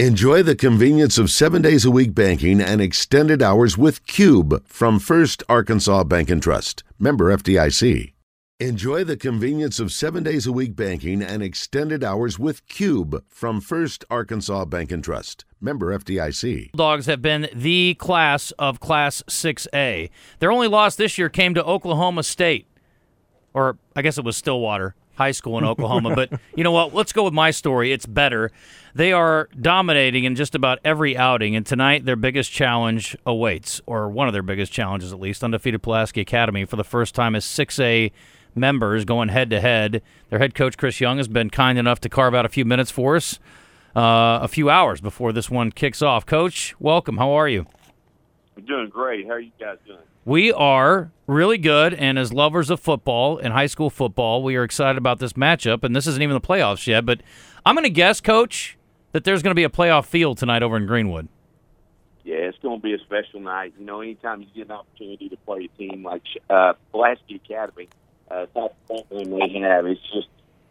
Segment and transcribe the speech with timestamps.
[0.00, 4.98] Enjoy the convenience of seven days a week banking and extended hours with Cube from
[4.98, 6.82] First Arkansas Bank and Trust.
[6.98, 8.12] Member FDIC.
[8.58, 13.60] Enjoy the convenience of seven days a week banking and extended hours with Cube from
[13.60, 15.44] First Arkansas Bank and Trust.
[15.60, 16.72] Member FDIC.
[16.72, 20.10] Dogs have been the class of Class 6A.
[20.40, 22.66] Their only loss this year came to Oklahoma State,
[23.52, 26.14] or I guess it was Stillwater High School in Oklahoma.
[26.14, 26.94] but you know what?
[26.94, 27.92] Let's go with my story.
[27.92, 28.50] It's better.
[28.94, 34.08] They are dominating in just about every outing, and tonight their biggest challenge awaits, or
[34.08, 35.42] one of their biggest challenges at least.
[35.42, 38.12] Undefeated Pulaski Academy for the first time as 6A
[38.54, 40.02] members going head to head.
[40.30, 42.90] Their head coach Chris Young has been kind enough to carve out a few minutes
[42.90, 43.38] for us,
[43.96, 46.24] uh, a few hours before this one kicks off.
[46.26, 47.16] Coach, welcome.
[47.18, 47.66] How are you?
[48.56, 49.26] I'm doing great.
[49.26, 49.98] How are you guys doing?
[50.24, 54.64] We are really good, and as lovers of football and high school football, we are
[54.64, 55.84] excited about this matchup.
[55.84, 57.20] And this isn't even the playoffs yet, but
[57.66, 58.78] I'm going to guess, Coach,
[59.12, 61.28] that there's going to be a playoff field tonight over in Greenwood.
[62.24, 63.74] Yeah, it's going to be a special night.
[63.78, 67.88] You know, anytime you get an opportunity to play a team like uh, Pulaski Academy,
[68.30, 70.28] uh, type of they have, it's just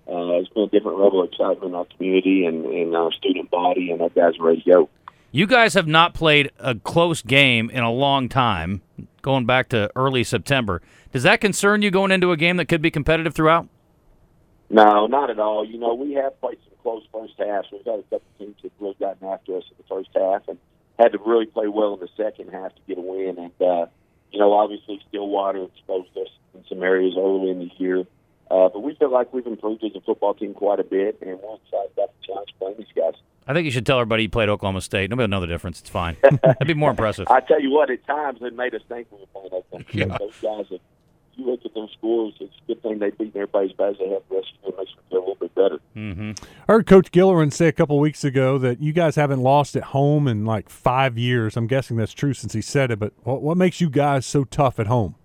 [0.07, 3.52] uh, it's been a different level of excitement in our community and in our student
[3.52, 4.89] body, and our guys are ready to go.
[5.35, 8.83] You guys have not played a close game in a long time,
[9.23, 10.79] going back to early September.
[11.11, 13.67] Does that concern you going into a game that could be competitive throughout?
[14.69, 15.65] No, not at all.
[15.65, 17.67] You know, we have played some close first halves.
[17.71, 20.59] We've got a couple teams that really gotten after us in the first half and
[20.99, 23.39] had to really play well in the second half to get a win.
[23.39, 23.87] And, uh,
[24.31, 28.05] you know, obviously Stillwater exposed us in some areas early in the year.
[28.51, 31.39] Uh, but we feel like we've improved as a football team quite a bit, and
[31.41, 33.15] we're excited about the challenge playing these guys.
[33.47, 35.09] I think you should tell everybody you played Oklahoma State.
[35.09, 35.80] Nobody will know the difference.
[35.80, 36.17] It's fine.
[36.44, 37.27] That'd be more impressive.
[37.30, 40.08] I tell you what, at times it made us think we were playing Oklahoma State.
[40.08, 40.17] Yeah.
[40.17, 40.81] Those guys, if
[41.35, 43.97] you look at those scores, it's a good thing they beat everybody as bad as
[43.97, 45.80] they have the rest of It makes me feel a little bit better.
[45.95, 46.31] Mm-hmm.
[46.67, 49.83] I heard Coach Gillerin say a couple weeks ago that you guys haven't lost at
[49.83, 51.57] home in like five years.
[51.57, 54.45] I'm guessing that's true since he said it, but what, what makes you guys so
[54.45, 55.16] tough at home?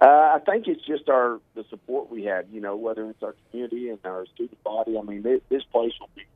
[0.00, 2.46] Uh, I think it's just our the support we had.
[2.52, 4.98] You know, whether it's our community and our student body.
[4.98, 6.26] I mean, this, this place will be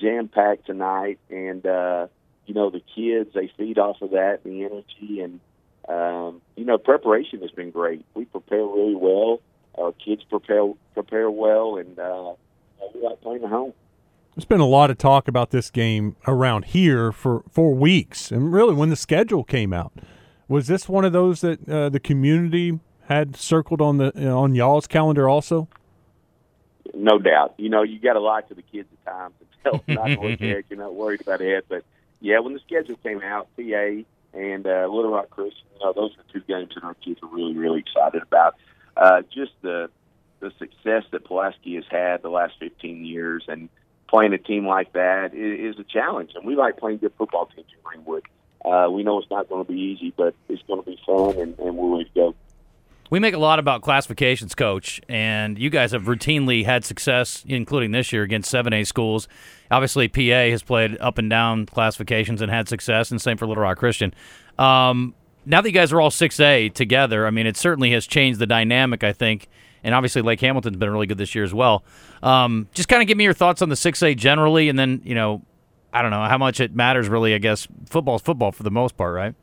[0.00, 2.06] jam packed tonight, and uh,
[2.46, 5.40] you know the kids they feed off of that, the energy, and
[5.88, 8.04] um, you know preparation has been great.
[8.14, 9.40] We prepare really well.
[9.76, 12.32] Our kids prepare prepare well, and uh,
[12.94, 13.72] we like playing at home.
[14.34, 18.52] There's been a lot of talk about this game around here for, for weeks, and
[18.52, 19.92] really when the schedule came out,
[20.46, 24.86] was this one of those that uh, the community had circled on the on y'all's
[24.86, 25.68] calendar also?
[26.98, 27.54] No doubt.
[27.58, 30.06] You know, you got to lie to the kids at times and tell them not
[30.06, 30.64] to look ahead.
[30.70, 31.66] You're not worried about it.
[31.68, 31.84] But
[32.20, 34.02] yeah, when the schedule came out, PA
[34.34, 37.28] and uh, Little Rock Christian, you know, those are two games that our kids are
[37.28, 38.56] really, really excited about.
[38.96, 39.90] Uh, just the
[40.40, 43.68] the success that Pulaski has had the last 15 years, and
[44.08, 46.32] playing a team like that is, is a challenge.
[46.34, 48.24] And we like playing good football teams in Greenwood.
[48.64, 51.38] Uh, we know it's not going to be easy, but it's going to be fun,
[51.40, 52.34] and, and we're ready to go.
[53.10, 57.90] We make a lot about classifications, coach, and you guys have routinely had success, including
[57.92, 59.28] this year against 7A schools.
[59.70, 63.62] Obviously, PA has played up and down classifications and had success, and same for Little
[63.62, 64.12] Rock Christian.
[64.58, 65.14] Um,
[65.46, 68.46] now that you guys are all 6A together, I mean, it certainly has changed the
[68.46, 69.48] dynamic, I think,
[69.82, 71.84] and obviously Lake Hamilton's been really good this year as well.
[72.22, 75.14] Um, just kind of give me your thoughts on the 6A generally, and then, you
[75.14, 75.42] know,
[75.94, 77.66] I don't know how much it matters really, I guess.
[77.86, 79.34] Football's football for the most part, right?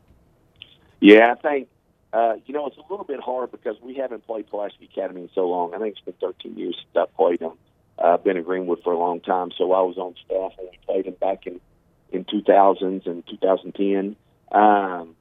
[0.99, 1.67] Yeah, I think
[2.15, 5.29] uh, you know, it's a little bit hard because we haven't played Pulaski Academy in
[5.35, 5.73] so long.
[5.75, 7.57] I think it's been 13 years since I played them.
[7.99, 10.69] Uh, I've been in Greenwood for a long time, so I was on staff when
[10.71, 11.59] we played them back in
[12.13, 14.15] in 2000s and 2010.
[14.49, 15.15] Um,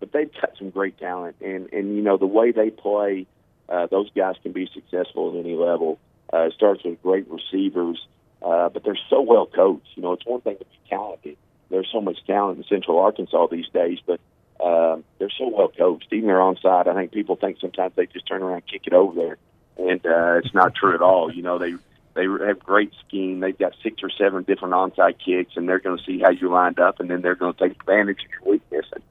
[0.00, 3.26] but they've got some great talent, and and you know the way they play,
[3.70, 5.98] uh, those guys can be successful at any level.
[6.30, 8.06] Uh, it starts with great receivers,
[8.42, 9.88] uh, but they're so well coached.
[9.94, 11.38] You know, it's one thing to be talented.
[11.70, 14.20] There's so much talent in Central Arkansas these days, but
[14.60, 16.12] um, they're so well coached.
[16.12, 18.92] Even their onside, I think people think sometimes they just turn around and kick it
[18.92, 19.38] over there,
[19.76, 21.32] and uh, it's not true at all.
[21.32, 21.74] You know, they
[22.14, 23.40] they have great scheme.
[23.40, 26.50] They've got six or seven different onside kicks, and they're going to see how you
[26.50, 28.86] lined up, and then they're going to take advantage of your weakness.
[28.92, 29.02] And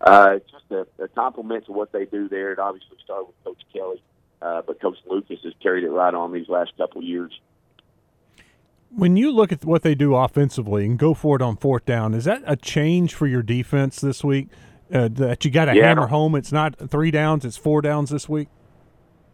[0.00, 2.52] uh, it's just a, a compliment to what they do there.
[2.52, 4.02] It obviously started with Coach Kelley,
[4.40, 7.38] uh, but Coach Lucas has carried it right on these last couple years.
[8.96, 12.14] When you look at what they do offensively and go for it on fourth down,
[12.14, 14.48] is that a change for your defense this week?
[14.94, 15.88] Uh, that you got to Yeah.
[15.88, 16.36] hammer home.
[16.36, 18.48] It's not three downs; it's four downs this week.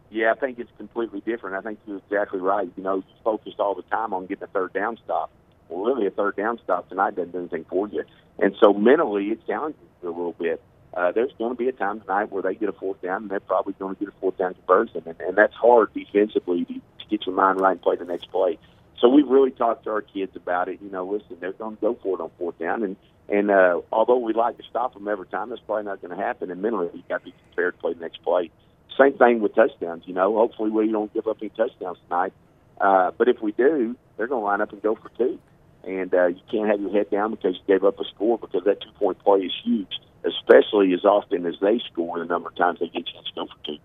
[0.09, 1.55] Yeah, I think it's completely different.
[1.55, 2.67] I think you're exactly right.
[2.75, 5.29] You know, you focused all the time on getting a third down stop.
[5.69, 8.03] Well, really, a third down stop tonight doesn't do anything for you.
[8.39, 10.61] And so mentally, it challenges you a little bit.
[10.93, 13.31] Uh, there's going to be a time tonight where they get a fourth down, and
[13.31, 16.73] they're probably going to get a fourth down conversion, and, and that's hard defensively to,
[16.73, 18.57] to get your mind right and play the next play.
[18.99, 20.79] So we've really talked to our kids about it.
[20.81, 22.95] You know, listen, they're going to go for it on fourth down, and
[23.29, 26.21] and uh, although we like to stop them every time, that's probably not going to
[26.21, 26.51] happen.
[26.51, 28.51] And mentally, you got to be prepared to play the next play.
[28.99, 30.03] Same thing with touchdowns.
[30.05, 32.33] You know, hopefully we don't give up any touchdowns tonight.
[32.79, 35.39] Uh, but if we do, they're going to line up and go for two.
[35.83, 38.63] And uh, you can't have your head down because you gave up a score because
[38.65, 42.55] that two point play is huge, especially as often as they score the number of
[42.55, 43.77] times they get a chance to go for two.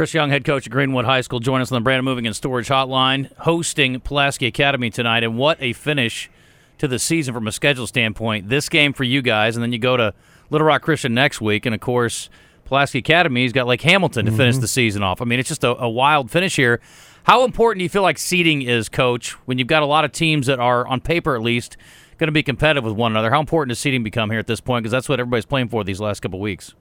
[0.00, 2.34] Chris Young, head coach at Greenwood High School, join us on the Brandon Moving and
[2.34, 5.22] Storage Hotline, hosting Pulaski Academy tonight.
[5.22, 6.30] And what a finish
[6.78, 8.48] to the season from a schedule standpoint.
[8.48, 10.14] This game for you guys, and then you go to
[10.48, 12.30] Little Rock Christian next week, and of course,
[12.64, 14.38] Pulaski Academy's got Lake Hamilton to mm-hmm.
[14.38, 15.20] finish the season off.
[15.20, 16.80] I mean, it's just a, a wild finish here.
[17.24, 20.12] How important do you feel like seeding is, Coach, when you've got a lot of
[20.12, 21.76] teams that are, on paper at least,
[22.16, 23.28] going to be competitive with one another?
[23.28, 24.82] How important does seeding become here at this point?
[24.82, 26.74] Because that's what everybody's playing for these last couple weeks.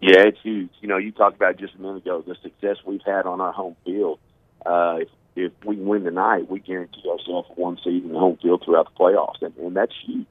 [0.00, 0.70] Yeah, it's huge.
[0.80, 3.52] You know, you talked about just a minute ago the success we've had on our
[3.52, 4.18] home field.
[4.64, 8.62] Uh, if, if we win tonight, we guarantee ourselves one seed in the home field
[8.64, 10.26] throughout the playoffs, and, and that's huge.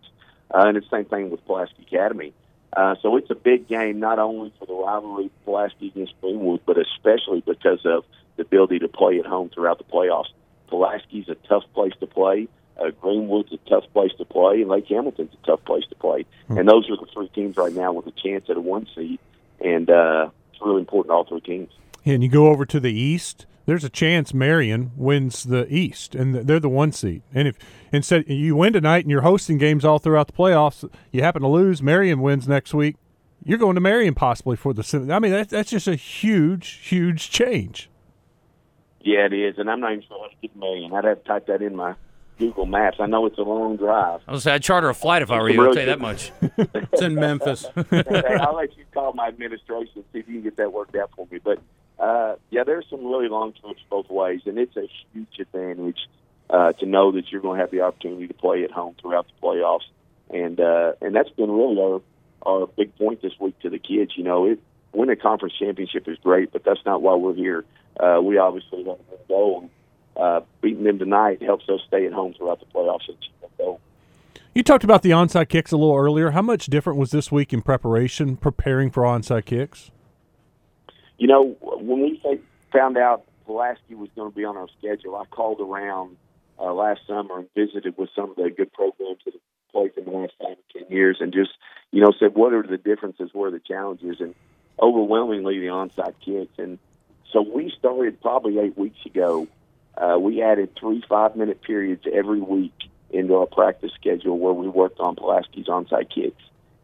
[0.53, 2.33] Uh, and it's the same thing with Pulaski Academy.
[2.75, 6.77] Uh, so it's a big game, not only for the rivalry Pulaski against Greenwood, but
[6.77, 8.05] especially because of
[8.35, 10.29] the ability to play at home throughout the playoffs.
[10.67, 12.47] Pulaski's a tough place to play.
[12.79, 16.25] Uh, Greenwood's a tough place to play, and Lake Hamilton's a tough place to play.
[16.43, 16.57] Mm-hmm.
[16.59, 19.19] And those are the three teams right now with a chance at a one seed,
[19.59, 21.71] and uh, it's really important all three teams.
[22.05, 23.45] And you go over to the East.
[23.65, 27.21] There's a chance Marion wins the East, and they're the one seed.
[27.33, 27.57] And if
[27.91, 31.49] instead you win tonight and you're hosting games all throughout the playoffs, you happen to
[31.49, 32.95] lose, Marion wins next week.
[33.43, 35.13] You're going to Marion possibly for the.
[35.13, 37.89] I mean, that's that's just a huge, huge change.
[39.01, 40.93] Yeah, it is, and I'm not even sure how to get Marion.
[40.93, 41.95] I'd have to type that in my
[42.37, 42.97] Google Maps.
[42.99, 44.21] I know it's a long drive.
[44.27, 45.65] I was say I'd charter a flight if I were you.
[45.65, 46.31] I'll tell you that much.
[46.41, 47.65] it's in Memphis.
[47.75, 51.27] I'll let you call my administration see if you can get that worked out for
[51.31, 51.39] me.
[51.43, 51.59] But
[51.99, 55.99] uh, yeah, there's some really long trips both ways, and it's a huge advantage
[56.49, 59.27] uh, to know that you're going to have the opportunity to play at home throughout
[59.27, 59.87] the playoffs,
[60.29, 62.01] and uh, and that's been really our
[62.45, 64.11] our big point this week to the kids.
[64.15, 64.59] You know, it,
[64.93, 67.65] winning a conference championship is great, but that's not why we're here.
[67.99, 69.69] Uh, we obviously want to go, and
[70.19, 73.07] uh, beating them tonight helps us stay at home throughout the playoffs.
[74.57, 76.31] You talked about the onside kicks a little earlier.
[76.31, 79.91] How much different was this week in preparation, preparing for onside kicks?
[81.19, 82.41] You know, when we
[82.73, 86.17] found out Pulaski was going to be on our schedule, I called around
[86.59, 89.41] uh, last summer and visited with some of the good programs that have
[89.71, 91.51] played in the last five or ten years, and just
[91.91, 94.33] you know said what are the differences, what are the challenges, and
[94.81, 96.57] overwhelmingly the onside kicks.
[96.57, 96.79] And
[97.31, 99.47] so we started probably eight weeks ago.
[99.97, 102.73] Uh, we added three five-minute periods every week
[103.09, 106.43] into our practice schedule where we worked on Pulaski's onside kicks.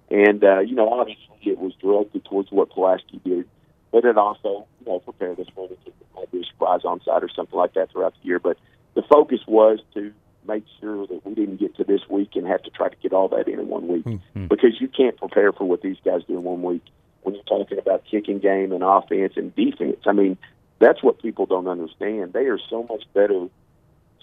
[0.09, 3.47] And, uh, you know, obviously it was directed towards what Pulaski did,
[3.91, 7.21] but it also, you know, prepared us for anything that might be a surprise onside
[7.21, 8.39] or something like that throughout the year.
[8.39, 8.57] But
[8.95, 10.13] the focus was to
[10.47, 13.13] make sure that we didn't get to this week and have to try to get
[13.13, 14.47] all that in in one week mm-hmm.
[14.47, 16.83] because you can't prepare for what these guys do in one week
[17.21, 19.97] when you're talking about kicking game and offense and defense.
[20.05, 20.37] I mean,
[20.79, 22.33] that's what people don't understand.
[22.33, 23.47] They are so much better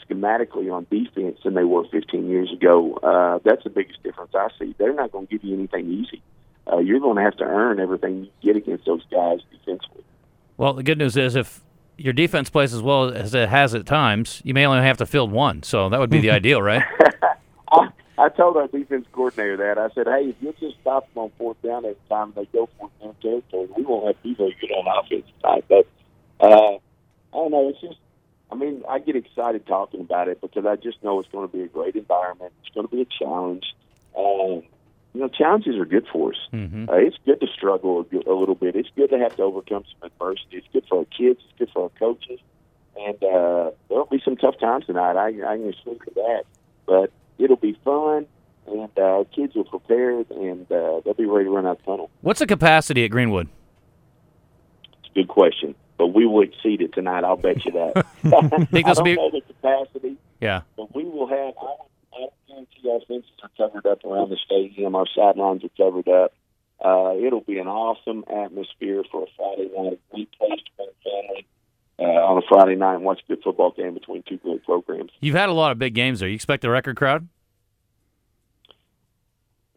[0.05, 2.95] schematically on defense than they were 15 years ago.
[2.97, 4.75] Uh, that's the biggest difference I see.
[4.79, 6.23] They're not going to give you anything easy.
[6.71, 10.05] Uh, you're going to have to earn everything you get against those guys defensively.
[10.57, 11.63] Well, the good news is if
[11.97, 15.07] your defense plays as well as it has at times, you may only have to
[15.07, 15.63] field one.
[15.63, 16.83] So that would be the ideal, right?
[18.21, 19.79] I told our defense coordinator that.
[19.79, 22.69] I said, hey, if you just stop them on fourth down every time they go
[22.79, 25.65] for their territory, we won't have to be very good on offense tonight.
[25.71, 25.87] But
[26.41, 26.79] uh, I
[27.33, 27.69] don't know.
[27.69, 27.99] It's just,
[28.51, 31.57] I mean, I get excited talking about it because I just know it's going to
[31.57, 32.53] be a great environment.
[32.65, 33.65] It's going to be a challenge.
[34.17, 34.63] Um,
[35.13, 36.39] you know, challenges are good for us.
[36.53, 36.89] Mm-hmm.
[36.89, 38.77] Uh, it's good to struggle a, a little bit.
[38.77, 40.59] It's good to have to overcome some adversity.
[40.59, 41.41] It's good for our kids.
[41.45, 42.41] It's good for our coaches.
[42.97, 45.17] And uh, there'll be some tough times tonight.
[45.17, 46.45] I, I can assure you that.
[46.87, 48.27] But it'll be fun,
[48.67, 52.11] and uh, kids are prepared, and uh, they'll be ready to run out the tunnel.
[52.21, 53.49] What's the capacity at Greenwood?
[55.01, 57.25] It's a good question, but we will exceed it tonight.
[57.25, 58.07] I'll bet you that.
[58.71, 59.17] Think I don't be...
[59.17, 60.17] know the capacity.
[60.41, 61.53] Yeah, but we will have.
[61.61, 64.97] I, I guarantee our fences are covered up around the stadium.
[64.97, 66.33] Our sidelines are covered up.
[66.83, 70.01] Uh, it'll be an awesome atmosphere for a Friday night.
[70.15, 71.47] We place to family.
[71.99, 75.11] Uh, on a Friday night and watch a good football game between two great programs.
[75.21, 76.31] You've had a lot of big games there.
[76.31, 77.29] You expect a record crowd?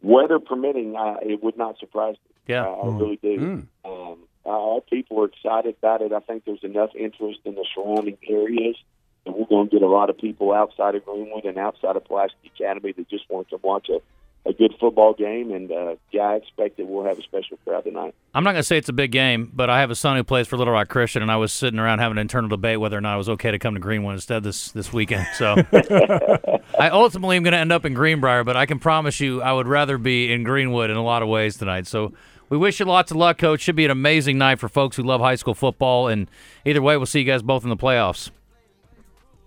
[0.00, 2.34] Weather permitting, uh, it would not surprise me.
[2.46, 3.36] Yeah, uh, I really do.
[3.38, 3.66] Mm.
[3.84, 6.12] Um, our people are excited about it.
[6.12, 8.76] I think there's enough interest in the surrounding areas,
[9.24, 12.04] and we're going to get a lot of people outside of Greenwood and outside of
[12.04, 14.00] Pulaski Academy that just want to watch a
[14.46, 17.84] a good football game, and uh, yeah, I expect that we'll have a special crowd
[17.84, 18.14] tonight.
[18.34, 20.24] I'm not going to say it's a big game, but I have a son who
[20.24, 22.98] plays for Little Rock Christian, and I was sitting around having an internal debate whether
[22.98, 25.26] or not it was okay to come to Greenwood instead this this weekend.
[25.34, 25.54] So
[26.78, 29.52] I ultimately am going to end up in Greenbrier, but I can promise you I
[29.52, 31.86] would rather be in Greenwood in a lot of ways tonight.
[31.86, 32.12] So
[32.54, 33.62] we wish you lots of luck, Coach.
[33.62, 36.30] Should be an amazing night for folks who love high school football, and
[36.64, 38.30] either way, we'll see you guys both in the playoffs.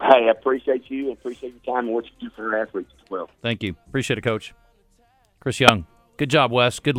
[0.02, 1.14] Hey, I appreciate you.
[1.14, 3.30] Appreciate your time and what you do for our athletes as well.
[3.42, 3.78] Thank you.
[3.88, 4.54] Appreciate it, Coach.
[5.40, 5.88] Chris Young.
[6.18, 6.80] Good job, Wes.
[6.80, 6.96] Good.